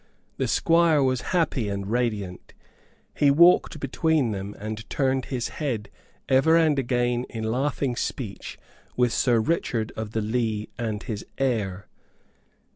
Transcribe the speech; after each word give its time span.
The 0.37 0.47
Squire 0.47 1.03
was 1.03 1.21
happy 1.29 1.69
and 1.69 1.85
radiant. 1.85 2.55
He 3.13 3.29
walked 3.29 3.79
between 3.79 4.31
them, 4.31 4.55
and 4.57 4.89
turned 4.89 5.25
his 5.25 5.49
head 5.49 5.91
ever 6.27 6.55
and 6.57 6.79
again 6.79 7.25
in 7.29 7.43
laughing 7.43 7.95
speech 7.95 8.57
with 8.97 9.13
Sir 9.13 9.39
Richard 9.39 9.91
of 9.95 10.13
the 10.13 10.21
Lee 10.21 10.69
and 10.75 11.03
his 11.03 11.23
heir. 11.37 11.87